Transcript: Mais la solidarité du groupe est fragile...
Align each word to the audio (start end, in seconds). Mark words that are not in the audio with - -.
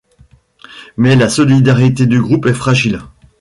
Mais 0.97 1.15
la 1.15 1.29
solidarité 1.29 2.07
du 2.07 2.19
groupe 2.19 2.47
est 2.47 2.55
fragile... 2.55 3.03